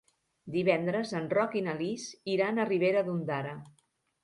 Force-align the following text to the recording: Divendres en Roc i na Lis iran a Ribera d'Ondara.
Divendres 0.53 1.11
en 1.19 1.27
Roc 1.35 1.59
i 1.61 1.63
na 1.67 1.77
Lis 1.83 2.07
iran 2.39 2.59
a 2.59 2.67
Ribera 2.73 3.07
d'Ondara. 3.11 3.57